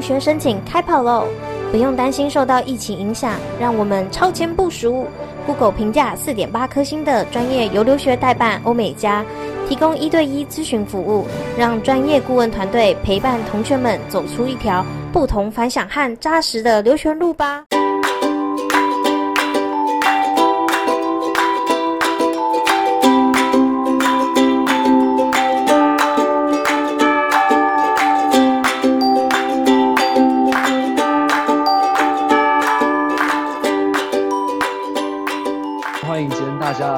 [0.00, 1.26] 留学申请开跑喽！
[1.70, 5.06] 不用担心受到疫情影响，让我们超前部署。
[5.44, 9.22] Google 评价四点八颗星的专业游留学代办欧美家，
[9.68, 11.26] 提供一对一咨询服务，
[11.58, 14.82] 让专业顾问团队陪伴同学们走出一条
[15.12, 17.62] 不同凡响和扎实的留学路吧。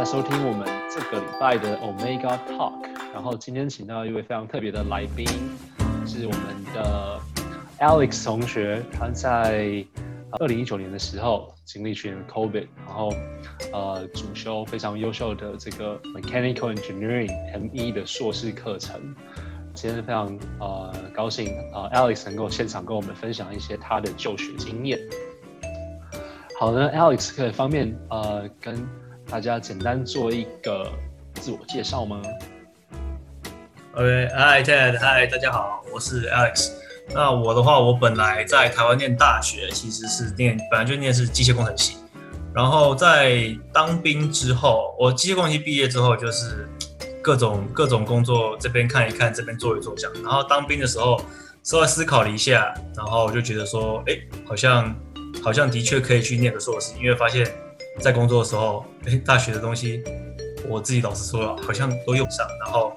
[0.05, 2.73] 收听我们这个礼拜的 Omega Talk，
[3.13, 5.27] 然后今天请到一位非常特别的来宾，
[6.05, 7.21] 是我们的
[7.79, 8.83] Alex 同学。
[8.91, 9.85] 他在
[10.33, 13.13] 二零一九年的时候经历去年的 COVID，然后
[13.73, 19.15] 呃主修非常优秀的这个 Mechanical Engineering ME 的硕士课程。
[19.75, 24.99] 今天非常呃高兴呃 Alex 能够现场跟我们分享一些他的就学经验。
[26.59, 28.87] 好的，Alex 可以方便呃跟
[29.33, 30.93] 大家简单做一个
[31.37, 32.21] 自我介绍吗
[33.95, 36.69] ？OK，Hi Ted，Hi，大家好，我是 Alex。
[37.15, 41.97] 那我的话，我本来在台湾念大学，其实是念本来就念是机械工程系。
[42.55, 46.69] 然后在当兵之后，我机械工程系毕业之后，就是
[47.23, 50.23] 各种各种工作，这边看一看，这边做一做这样。
[50.23, 51.19] 然后当兵的时候，
[51.63, 54.15] 稍微思考了一下，然后就觉得说，哎，
[54.47, 54.95] 好像
[55.43, 57.51] 好像的确可以去念个硕士，因为发现。
[57.99, 60.03] 在工作的时候，哎，大学的东西，
[60.69, 62.47] 我自己老实说了，好像都用不上。
[62.65, 62.97] 然后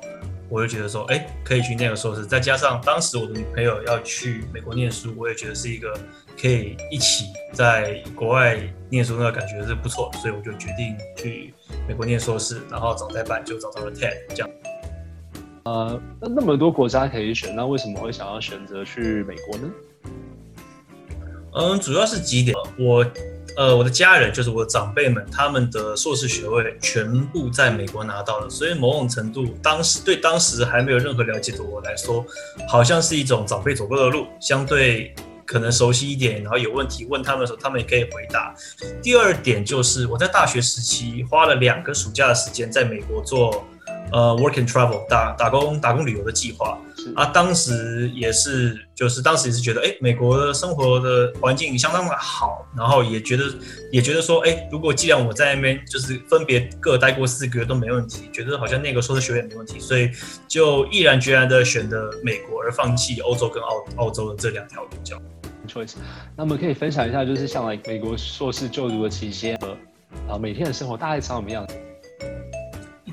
[0.50, 2.26] 我就觉得说，哎，可以去念个硕士。
[2.26, 5.96] 再加上当时我的女朋友要去美国念书，我也觉得是一个
[6.42, 8.58] 可以一起在国外
[8.90, 11.54] 念书那个感觉是不错，所以我就决定去
[11.88, 12.62] 美国念硕士。
[12.72, 14.50] 然后找代办就找到了 TED 这样。
[15.66, 19.70] 呃，那那么多国家可以选，那为什么会想要选择去美国呢？
[21.54, 23.06] 嗯，主要是几点，我。
[23.58, 32.26] 呃，我的家人就是我的长辈们，他们的硕士学位全部在美国拿到了，所以某种程度，当时对当时还没有任何了解的我来说，
[32.68, 35.16] 好像是一种长辈走过的路，相对
[35.46, 38.54] 可能熟悉一点，然后有问题问他们的时候，他们也可以回答。
[39.02, 43.66] 第二点就是我在大学时期花了两个暑假的时间在美国做。
[44.12, 46.78] 呃，work and travel 打打工打工旅游的计划
[47.14, 53.44] 啊，当时也是，就是当时也是觉得，哎，美国的生活的环境相当的好，然后也觉得
[53.92, 60.10] 也觉得说，哎，如果既然我在那边就是分别各待过四个月都没问题，觉得好像那个硕士学位没问题，所以
[60.48, 65.22] 就毅然决然的选择美国，而放弃欧洲跟澳澳洲的这两条路这样。
[65.68, 65.94] choice，
[66.36, 69.60] 那我们可以分享一下，就是像来美国硕士就读的期间，
[70.28, 71.76] 啊，每天的生活大概长什么样子？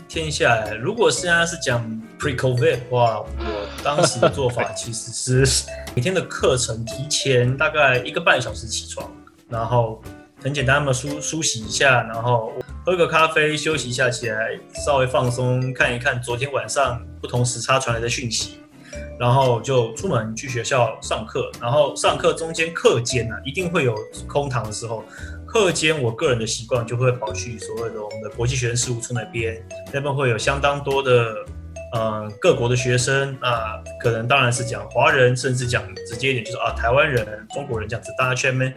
[0.07, 1.83] 天下来，如果现在是讲
[2.23, 5.65] pre-COVID 的话，我当时的做法 其实是
[5.97, 9.11] 每天的课程提前大概一个半小时起床，
[9.49, 10.01] 然后
[10.41, 12.53] 很简单的梳梳洗一下，然后
[12.87, 14.57] 喝个咖啡休息一下，起来
[14.87, 18.61] 稍微放松，看一看昨天晚上不同时差传来的讯息，
[19.19, 23.97] 然后就出门去学校上课，然后上课中间课间呢，一定会有
[24.29, 25.03] 空堂的时候。
[25.45, 29.63] 课间，我个人的习惯就会跑去所谓的我们的国际学生事务处那边，
[29.93, 31.45] 那边会有相当多的
[31.93, 38.75] 呃各国的学生啊，可能当然是讲华人，甚至讲直接一点就是啊台湾人、中国人这样子，大家去那边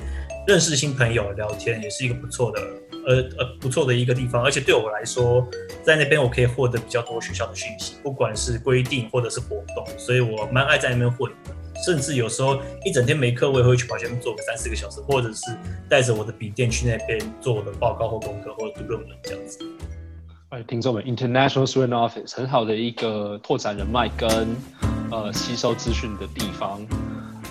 [0.47, 2.61] 认识新朋友、聊天，也是一个不错的
[3.07, 4.43] 呃呃不错的一个地方。
[4.43, 5.47] 而且对我来说，
[5.83, 11.31] 在那边我可以获得比较多学校的讯息，不管是规定或者是活动，所以我蛮爱在那边混。
[11.85, 15.51] 甚至有时候一整天没课，我也会去跑前面做个三四个小时，或者是
[15.89, 19.59] 带着我的笔电去那边做我的报告或功课或者读论文这样子。
[20.49, 24.55] 哎，听众们，International Student Office 很好的一个拓展人脉跟
[25.11, 26.85] 呃吸收资讯的地方。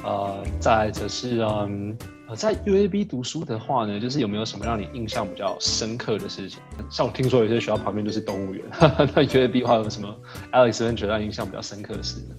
[0.04, 1.96] 呃，再则是嗯
[2.28, 6.60] 呃在 UAB 读书的话呢，就是有没有什么让你印象比较深刻的事情？
[6.90, 10.14] 像我听说有些学校旁边就是动物园， 那 UAB 的话有什么
[10.52, 12.34] Alex 跟觉得印象比较深刻的事呢？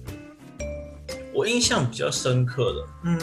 [1.34, 3.18] 我印象比较深刻的，嗯，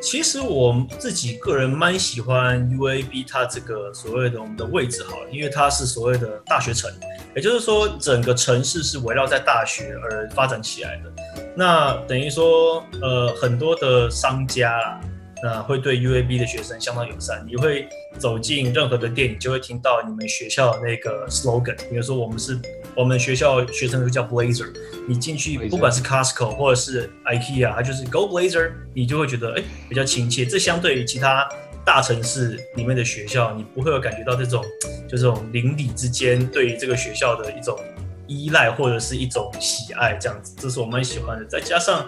[0.00, 6.90] 其实我自己个人蛮喜欢 UAB 它这个所谓的我们的位置好了，因为它是所谓的大学城，
[7.36, 11.12] 也就是说整个城市是围绕在大学而发展起来的。
[11.54, 15.00] 那等于说，呃，很多的商家啦，
[15.42, 17.44] 那会对 UAB 的学生相当友善。
[17.46, 17.86] 你会
[18.18, 22.58] 走进任何的店，你就会听到你们学校那个 slogan，比如说我们是。
[22.96, 24.68] 我们学校学生都叫 Blazer，
[25.08, 30.44] 你进去不管是 Costco 或者是 IKEA，它就是 Go Blazer，你就会觉得哎比较亲切。
[30.44, 31.48] 这相对于其他
[31.84, 34.64] 大城市里面的学校，你不会有感觉到这种
[35.08, 37.78] 就这种邻里之间对于这个学校的一种
[38.26, 41.44] 依赖或者是一种喜爱这样子，这是我蛮喜欢的。
[41.46, 42.06] 再加上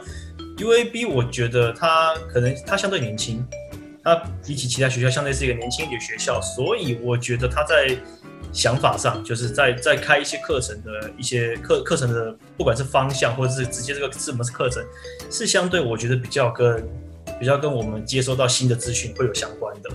[0.58, 3.44] UAB 我觉得它可能它相对年轻，
[4.04, 4.14] 它
[4.44, 7.96] 比起其他学校相对是一个年轻一点学校，所以我觉得它在
[8.52, 14.84] 想法上，就是在在开一些课程的一些课课程的，不管是方向或者是直接这个什么是课程，
[15.30, 16.86] 是相对我觉得比较跟
[17.40, 19.90] 比较跟我们接收到新的资讯会有相关的。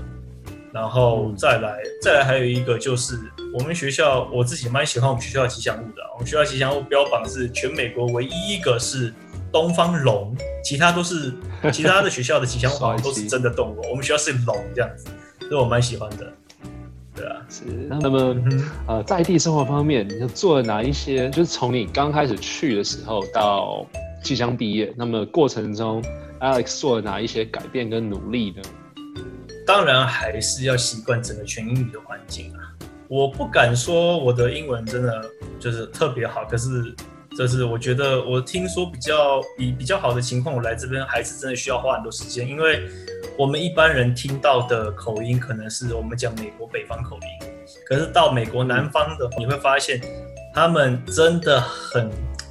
[0.73, 3.17] 然后再来，再来还有一个就是
[3.53, 6.03] 我们学校，我自己蛮喜欢我们学校的吉祥物的。
[6.13, 9.11] 我们学校吉祥物标榜是全美国唯一一个是
[9.51, 11.33] 东方龙，其他都是
[11.71, 15.07] 其他的学校的吉祥物好像都是真的动物，我们学校是龙这样子，
[15.41, 16.33] 所以我蛮喜欢的。
[17.15, 17.63] 对啊，是。
[17.89, 21.29] 那么、嗯、呃，在地生活方面，你做了哪一些？
[21.31, 23.85] 就是从你刚开始去的时候到
[24.23, 26.03] 即将毕业，那么过程中
[26.39, 28.61] ，Alex 做了哪一些改变跟努力呢？
[29.65, 32.59] 当然还是要习惯整个全英语的环境啊！
[33.09, 35.25] 我不敢说我的英文真的
[35.59, 36.95] 就是特别好，可是
[37.37, 42.89] 这是我觉得我听说比较比比较好的情况，我来这边还是真的需要花很多时间，因为
[43.37, 47.47] 我们一般人听到的口音可能是我们讲美国北方口音，
[47.85, 50.01] 可是到美国南方的你会发现
[50.51, 52.09] 他们真的很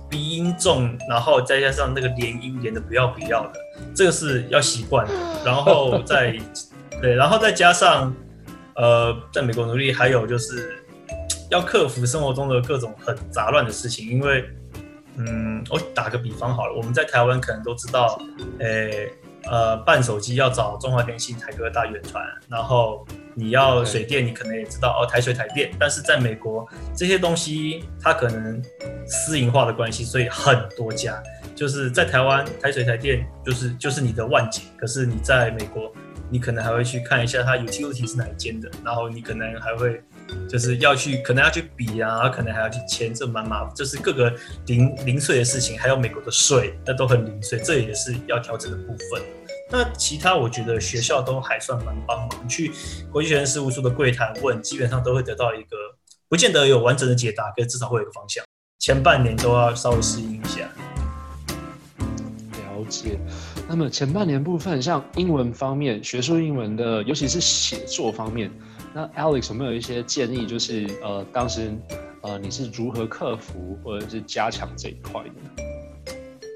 [0.08, 3.58] 鼻音重，然后再加上那个连音连的不要不要的，
[3.92, 6.38] 这个是要习惯的，然后再。
[6.98, 8.10] 对，然后再加上，
[8.74, 10.82] 呃，在美国努力，还有就是
[11.50, 14.08] 要克服生活中的各种很杂乱的事情。
[14.08, 14.48] 因为，
[15.16, 18.20] 嗯，我打个比方好了，我们在台湾可能都知道，
[18.58, 19.10] 诶，
[19.44, 25.70] 呃，办手机要找中华电信、台哥大、远传，然后你要水电，你可能也知道哦，台水台电。
[25.78, 28.62] 但是在美国，这些东西它可能
[29.06, 31.22] 私营化的关系，所以很多家
[31.54, 35.92] 就是在台湾台水台电就是就是你的万景，可是你在美国。
[36.28, 40.02] 你可能还会去看一下它 utility 是哪一间的，然后你可能还会
[40.48, 44.32] 就是要去，可能要去比啊，可能还要去签，这蛮麻烦，就是各个
[44.66, 49.22] 零零碎的事情，还有美国的税，那都很零碎，这也是要调整的部分。
[49.70, 52.72] 那其他我觉得学校都还算蛮帮忙，去
[53.10, 55.76] 国际学生事务处的柜台问，基本上都会得到一个
[56.28, 58.44] 不见得有完整的解答，可是至少会有个方向。
[58.78, 60.68] 前半年都要稍微适应一下。
[61.98, 63.18] 了解。
[63.68, 68.48] 那么前半年部分，像英文方面，学术英文的，尤其是写作方面，
[68.96, 70.46] 那 Alex 有没有一些建议？
[70.46, 71.70] 就是呃，当时
[72.22, 75.62] 呃，你是如何克服或者是加强这一块的？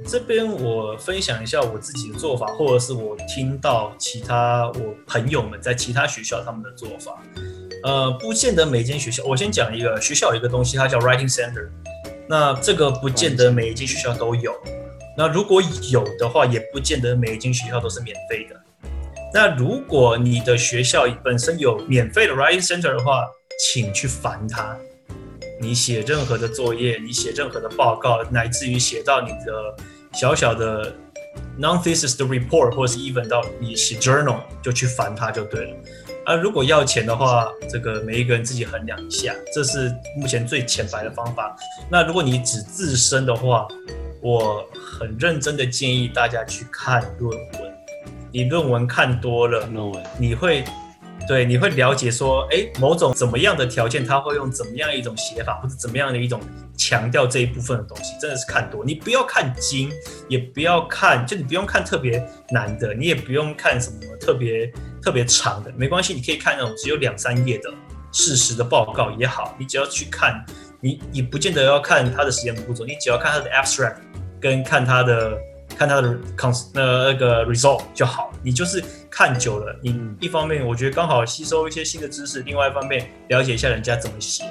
[0.06, 7.22] 这边我分享一下我自己的做法，或者是我听到其他我朋友们在其他学校他们的做法。
[7.84, 11.68] 呃，不见得每间学校，我先讲一个学校有一个东西，它叫 Writing Center，
[12.26, 14.54] 那这个不见得每一间学校都有。
[15.14, 15.60] 那如果
[15.92, 18.58] 有的话，也不见得每一间学校都是免费的。
[19.32, 23.24] 那如果你的学校本身有免费的 writing center 的话，
[23.64, 24.76] 请去烦它。
[25.60, 29.76] 你写任何的作业，你写任何的报告，乃至于写到你的
[30.12, 30.92] 小小的
[31.58, 35.76] non-thesis 的 report，或是 even 到你写 journal，就去烦它就对了。
[36.26, 41.54] 而如果要钱的话，这个每一个人自己衡量一下，这是目前最浅白的方法。
[41.90, 43.68] 那如果你只自身的话，
[44.22, 47.74] 我很认真的建议大家去看论文，
[48.32, 50.64] 你论文看多了，论文你会，
[51.28, 56.40] 对，你会了解说，哎，某种怎么样的条件，他会用怎么样一种写法，或者怎么样的一种
[56.76, 58.84] 强调这一部分的东西，真的是看多。
[58.84, 59.90] 你不要看精，
[60.28, 67.70] 也不要看，就你不用看特别难的，你也不用看什么特别特别长的，没关系，你可以看那种只有两三页的
[68.12, 70.44] 事实的报告也好，你只要去看，
[70.80, 73.96] 你你不见得要看他的实验步骤，你只要看他的 abstract。
[74.42, 75.38] 跟看他的
[75.76, 84.44] 看他的 cons 那那个 result 就好，你就是看久了，你一方面我觉得刚好吸收一些新的知识，另外一方面了解一下人家怎么写，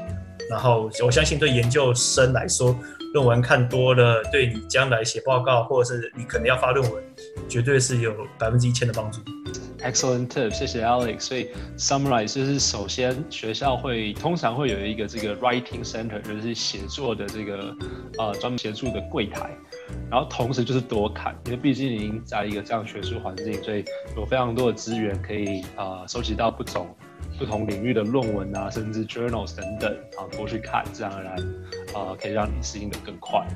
[0.49, 2.75] 然后我相信对研究生来说，
[3.13, 7.03] 论文看多了，对你将来写报告或者是你可能要发论文，
[7.47, 9.21] 绝对是有百分之一千的帮助。
[9.81, 11.19] Excellent tip，谢谢 Alex。
[11.21, 17.75] 所以 summarize 就是首先学校会通常会有一个这个 writing center，就是写作的这个
[18.17, 19.49] 呃专门协助的柜台，
[20.11, 26.93] 然后同时就是多看，因为毕竟已经在一个这样学术环境，所以有非常多的资源可以啊、呃、收集到不同
[27.37, 31.33] 不同领域的论文啊，甚至 journals 等等啊多去看，自然而然
[31.93, 33.47] 啊、呃、可以让你适应得更快。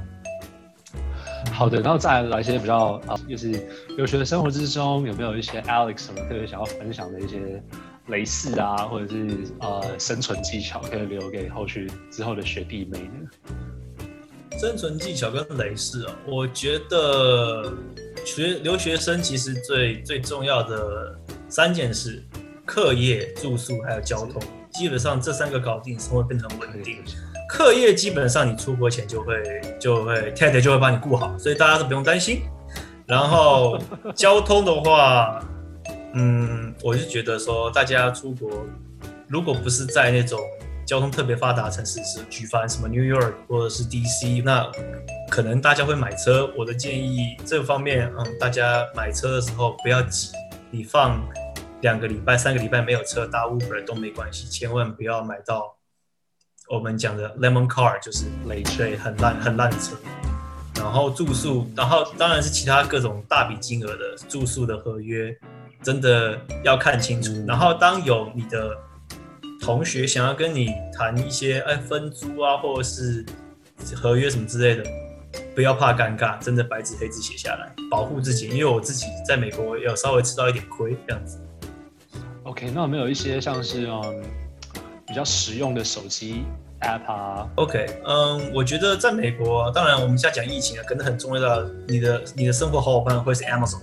[1.51, 3.51] 好的，然后再来一些比较啊，就是
[3.97, 7.61] 留学的生活之中有没有一些 Alex 什么特别想要分享的一些
[8.07, 13.29] 雷事啊，或者是呃生存技巧，可以留给后续之后的学弟妹呢？
[14.59, 17.73] 生存技巧跟雷事啊，我觉得
[18.25, 21.17] 学留学生其实最最重要的
[21.49, 22.23] 三件事：
[22.65, 24.41] 课业、住宿还有交通。
[24.71, 26.97] 基本上这三个搞定，生活变成稳定。
[27.53, 29.35] 课业基本上你出国前就会
[29.79, 32.41] 就会 TED 就会帮你顾好，所以大家都不用担心。
[33.05, 33.77] 然后
[34.15, 35.39] 交通的话，
[36.15, 38.65] 嗯，我就觉得说，大家出国
[39.27, 40.39] 如果不是在那种
[40.83, 44.67] 交通特别发达的城市，是举凡什么 New York 或者是 DC，那
[45.29, 46.51] 可能大家会买车。
[46.57, 50.31] 我的建议这方面，嗯，大家买车的时候不要急，
[50.71, 51.21] 你放
[51.81, 55.75] 两个礼拜、三个礼拜没有车搭 Uber 都没关系，千万不要买到
[56.69, 59.95] 我们讲的 Lemon Car，就是累赘很烂很烂的车。
[60.75, 65.33] 然后住宿，然后当然是其他各种大笔金额的住宿的合约，
[65.83, 67.31] 真的要看清楚。
[67.47, 68.75] 然后当有你的
[69.61, 73.23] 同学想要跟你谈一些哎分租啊，或者是
[73.95, 74.83] 合约什么之类的，
[75.53, 78.49] 不要怕尴尬，真的白纸黑字写下来，保护自己。
[78.49, 81.39] 因为我自己在美国有稍微吃到一点亏，这样子。
[82.43, 84.23] OK，那有没有一些像是嗯
[85.13, 86.43] 比较实用的手机
[86.81, 93.81] ？App 啊，OK，嗯，我觉得在美国，当然我们现在讲疫情啊，可能很重要的，你的你的生活好伙伴会是 Amazon，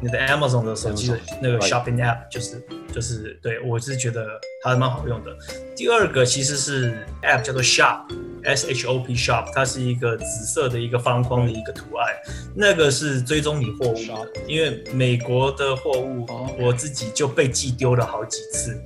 [0.00, 2.64] 你的 Amazon 的手机的那个 Shopping App 就是
[2.94, 4.24] 就是对我是觉得
[4.62, 5.36] 它蛮好用的。
[5.74, 12.06] 第二个其实是 App 叫做 Shop，S H O P Shop，它是一个紫色的一个方框的一个图案，
[12.54, 16.24] 那个是追踪你货物的，因为美国的货物
[16.60, 18.80] 我自己就被寄丢了好几次。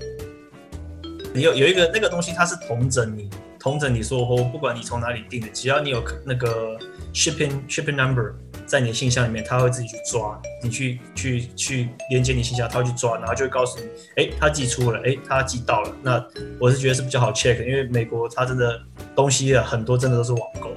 [1.43, 3.29] 有有一个那个东西，它是同整你，
[3.59, 6.79] 同整你说货，不管你从哪里订的，只要你有那个
[7.13, 8.35] shipping shipping number
[8.67, 15.93] 在你的信箱里面，它会自己去抓，你去去去连接你信箱，它会去抓，然后就会告诉你，哎，它寄出了，哎，它寄到了。
[16.03, 16.25] 那
[16.59, 18.81] 我是觉得是比较好 check，因为美国它真的
[19.15, 20.71] 东西啊很多，真的都是网购。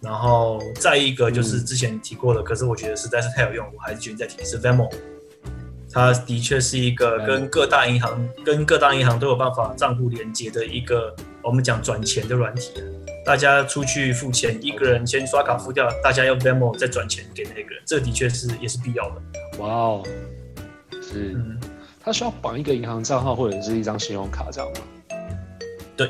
[0.00, 4.90] 然后再一个就是之前提过的，嗯、可是我觉得实在是太有用，我还是决定再提是 Venmo。
[5.92, 12.72] 它的确是一个跟各大银行、跟各大银行都有办法账户连接的一个，我们讲转钱的软体。
[13.24, 19.22] 大家出去付钱，一个人先刷卡付掉，大家用 Venmo 再转钱给那个人，这的确是也是必要的。
[19.58, 20.02] 哇哦，
[21.02, 21.60] 是，嗯，
[22.02, 24.78] 它需要绑一个银行账号或者是一张信用卡这样吗？
[25.96, 26.08] 对，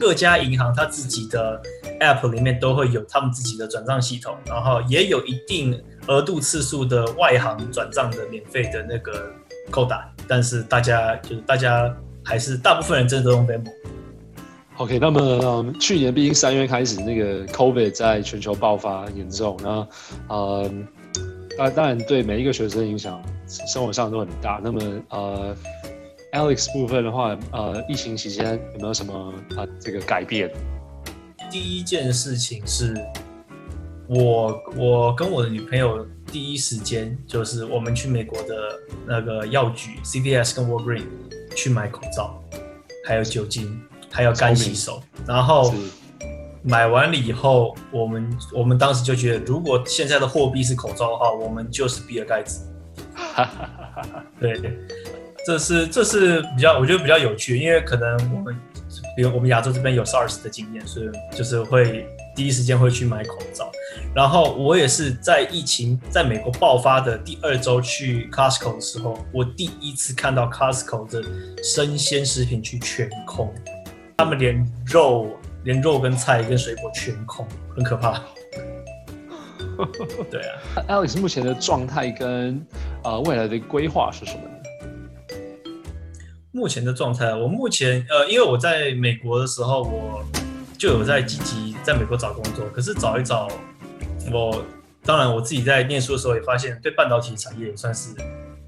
[0.00, 1.62] 各家银行它自己的
[2.00, 5.80] App 里面都会有他们自己的转账系统，然后也有一定。
[6.08, 9.32] 额度次数的外行转账的免费的那个
[9.70, 11.94] 扣打，但是大家就是大家
[12.24, 13.70] 还是大部分人真的都用 Venmo。
[14.78, 19.86] OK，那么、嗯、去年毕竟三月开始那个 COVID 在全球爆发严重，那
[20.28, 20.70] 呃，
[21.56, 24.60] 当当然对每一个学生影响生活上都很大。
[24.64, 24.80] 那么
[25.10, 25.56] 呃
[26.32, 30.50] ，Alex 部分的话，呃，疫情期间有没有什么啊、呃、这个改变？
[31.50, 32.94] 第一件事情是。
[34.14, 41.04] 我我跟我的女朋友第一时间就是我们去美国的那个药局 CVS 跟 Walgreens
[41.56, 42.38] 去买口罩，
[43.06, 45.02] 还有酒精，还有干洗手。
[45.26, 45.72] 然后
[46.62, 52.70] 买完了以后，我们我们当时就觉得，如果现在的货币是口罩的话，我们就是比尔盖茨。
[54.38, 54.60] 对，
[55.46, 58.54] 这是这是比较我觉得比较有趣，因为可能我们
[59.16, 62.06] 比如我们亚洲这边有 SARS 的经验，所以就是会。
[62.34, 63.70] 第一时间会去买口罩，
[64.14, 71.22] 然后我也是在疫情在美国爆发的第二周去 Costco 的时候，我第一次看到 Costco 的
[71.62, 73.52] 生鲜食品区全空，
[74.16, 75.30] 他们连肉、
[75.64, 78.20] 连肉跟菜跟水果全空，很可怕。
[80.30, 82.64] 对啊，Alex 目前的状态跟
[83.04, 84.50] 呃未来的规划是什么呢？
[86.50, 90.22] 目前的状态，我目前呃，因为我在美国的时候，我
[90.76, 91.72] 就有在积极。
[91.82, 93.48] 在美国找工作，可是找一找，
[94.30, 94.64] 我
[95.04, 98.10] 当然我自己在念书的时候也发现，对半导体产业也算是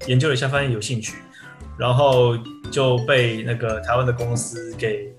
[0.07, 1.17] 研究了一下，发现有兴趣，
[1.77, 2.37] 然后
[2.71, 5.13] 就被那个台湾的公司给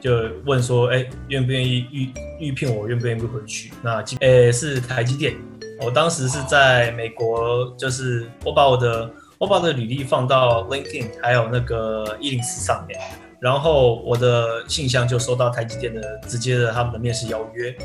[0.00, 3.72] 就问说，哎，愿不愿意预预聘我，愿不愿意回去？
[3.82, 5.34] 那哎是台积电，
[5.80, 12.98] 我当时是在美国，就是我把我的我把我的履历放到 LinkedIn 还有那个一零四上面。
[13.40, 17.76] 然后我的信箱就收到台积电的直接的他们的面试邀约，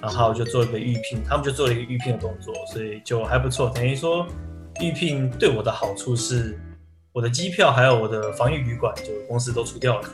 [0.00, 3.70] 然后就做一个预聘，他们就做了一个预聘的动作，所以就还不错。
[3.70, 4.26] 等于说
[4.80, 6.58] 预聘对我的好处是，
[7.12, 10.08] 我的机票还有我的防疫旅馆，就公司都出掉了，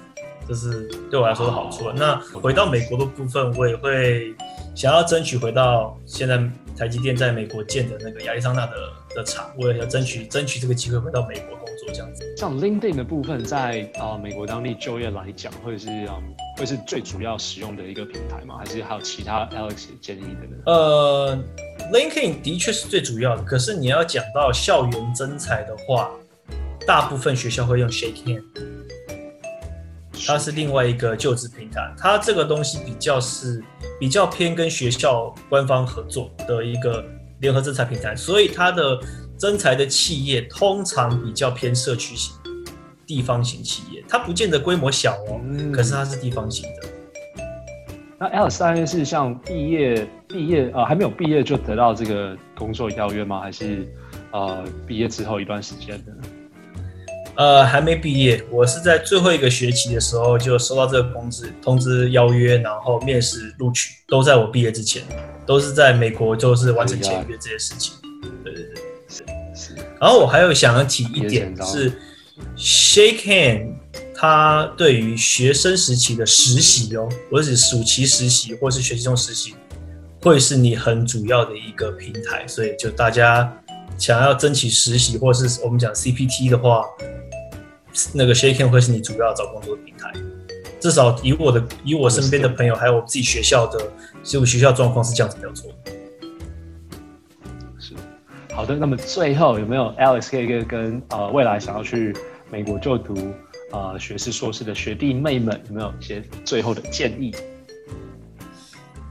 [0.48, 1.90] 这是对我来说的好处。
[1.92, 4.34] 那回到美国的部分，我也会
[4.74, 6.38] 想要争取回到现在
[6.76, 8.72] 台积电在美国建的那个亚利桑那的
[9.14, 11.72] 的厂，我也要争取争取这个机会回到美国工作。
[11.94, 18.56] 这样子，像 LinkedIn 的部分在，在、呃、啊美国当地就业来讲，会是嗯会是最主要使用的一个平台吗？
[18.58, 20.56] 还是还有其他 Alex 建议的呢？
[20.66, 21.38] 呃
[21.92, 26.10] ，LinkedIn 的确是最主要的，可是你要讲到校园征才的话，
[26.84, 28.42] 大部分学校会用 ShakeHand，
[30.24, 33.62] 它是另外一个就职平台，它这个东西比较是
[33.98, 37.04] 比较偏跟学校官方合作的一个
[37.40, 38.98] 联合征才平台，所以它的
[39.36, 42.34] 征才的企业通常比较偏社区型、
[43.06, 46.88] 地方型企业，它不见得规模小哦，嗯、可是它是地方型的。
[48.18, 53.42] 那大概是像毕业毕业呃还没有毕业就得到这个工作邀约吗？
[53.42, 53.86] 还是
[54.32, 56.12] 呃毕业之后一段时间的？
[57.36, 65.02] 呃，还没毕业，我是在最后一个学期的时候就收到这个通知，通知邀约，然后面试录取，都在我毕业之前，
[65.44, 67.92] 都是在美国就是完成签约这些事情。
[68.42, 69.22] 对对对，是
[69.54, 69.74] 是。
[70.00, 71.92] 然后我还有想要提一点是
[72.56, 73.74] ，Shake Hand，
[74.14, 79.54] 他对于学生时期的实习哦，或者是暑期实习或是学习中实习，
[80.22, 83.52] 会是你很主要的一个平台，所以就大家
[83.98, 86.82] 想要争取实习或是我们讲 CPT 的话。
[88.12, 90.12] 那个 ShakeHand 会是你主要找工作的平台，
[90.80, 93.78] 至少以我的以我身边的朋友，还有我自己学校的，
[94.22, 95.70] 其实我学校状况是这样子没有错。
[97.78, 97.94] 是，
[98.54, 98.74] 好的。
[98.76, 102.14] 那么最后有没有 Alex 可以跟跟呃未来想要去
[102.50, 103.14] 美国就读
[103.72, 107.34] 呃学士硕士的学弟妹们有没有一些最后的建议？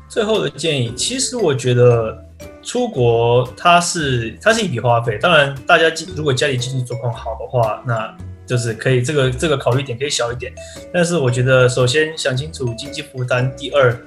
[0.07, 2.17] 最后的建议，其实我觉得
[2.61, 8.15] 出国它是它是一笔花费，当然大家如果家里经济状况好的话，那
[8.45, 10.53] 就是可以，这个这个考虑点可以小一点，
[10.93, 13.97] 但是我觉得首先想清楚经济负担，第二，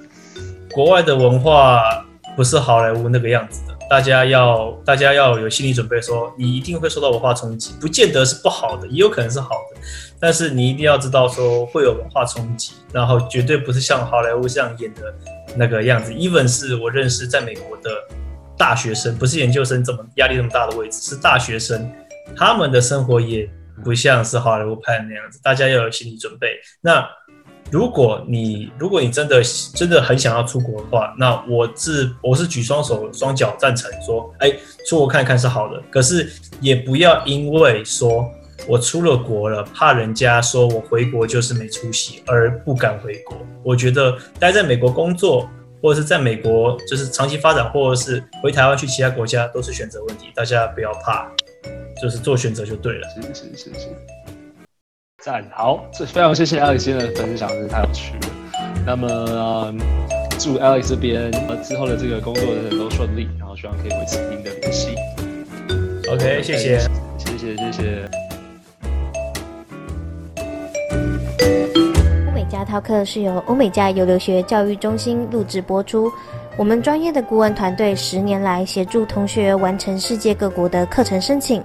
[0.73, 9.81] 国外的文化不是好莱坞那个样子的，大家要大家要有心理准备，说你一定会受到文化冲击，不见得是不好的，也有可能是好的，
[10.21, 15.13] 但是你一定要知道说会有文化冲击，然后绝对不是像好莱坞这样演的
[15.57, 17.91] 那个样子，even 是我认识在美国的
[18.57, 21.91] 大学生，不是研究生这么压力这么大的位置，是大学生，
[22.37, 23.49] 他们的生活也。
[23.85, 26.49] 不像是好莱坞拍的那样子，大家要有心理准备。
[26.81, 27.09] 那
[27.71, 29.43] 如果你如果你真的
[29.75, 34.51] 真的很想要出国的话，那我是我是举双手双脚赞成说，哎，
[34.87, 35.83] 出国看看是好的。
[35.91, 38.27] 可是也不要因为说
[38.67, 43.37] 我出了国了，怕人家说我回国就是没出息而不敢回国。
[43.63, 45.47] 我觉得待在美国工作，
[45.83, 50.29] 或者是在美国就是长期发展，或者是回台湾去其他国家，都是选择问题。
[50.35, 51.31] 大家不要怕。
[52.01, 53.89] 就是做选择就对了，是是是是，
[55.25, 58.21] 赞好，这非常谢谢 Alex 今天的分享，真是太有趣了。
[58.87, 59.79] 那么，嗯、
[60.39, 64.95] 祝 Alex 这边呃之后的这个工作人人都顺利，然后希望可以维持一定的联系。
[66.11, 66.79] OK，谢谢，
[67.19, 68.09] 谢谢谢谢。
[72.27, 76.11] 欧美加 Talk 是由欧美加游留学教育中心录制播出。
[76.59, 81.63] 我们专业的顾问团队十年来协助同学完成世界各国的课程申请，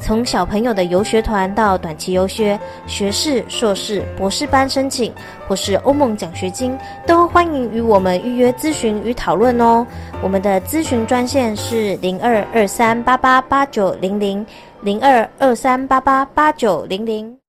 [0.00, 5.14] 从小朋友的游学团到短期游学、学士、硕士、博士班申请，
[5.46, 6.76] 或是欧盟奖学金，
[7.06, 9.86] 都欢迎与我们预约咨询与讨论哦。
[10.20, 14.44] 我们的咨询专线是零二二三八八八九零零
[14.80, 17.41] 零二二三八八八九零零。